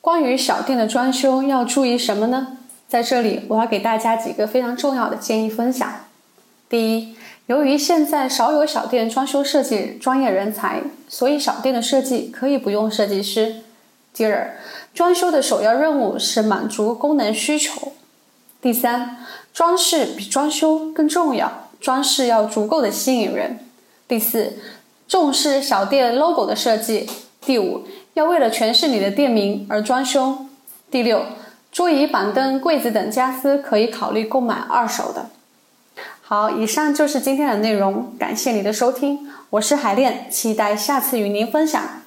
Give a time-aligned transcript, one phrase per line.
[0.00, 2.56] 关于小店的装修要注意什么呢？
[2.88, 6.06] 在这里，我要给大家几个非常重要的建议分享。
[6.70, 7.14] 第一，
[7.46, 13.56] 由于现在少有小店装修设计专业人才，所以小店的设计可以不用设计师。
[14.14, 14.56] 第二，
[14.94, 17.92] 装修的首要任务是满足功能需求。
[18.62, 19.18] 第三，
[19.52, 23.60] 装饰比装修更重要，装饰要足够的吸引人。
[24.08, 24.54] 第四，
[25.06, 27.06] 重视小店 logo 的设计。
[27.40, 27.84] 第五，
[28.14, 30.46] 要为了诠释你的店名而装修。
[30.90, 31.22] 第六，
[31.72, 35.30] 桌椅板凳、柜子等家私可以考虑购买二手的。
[36.22, 41.99] 好，以上就是今天的内容，感谢你的收听，我是海恋，期待下次与您分享。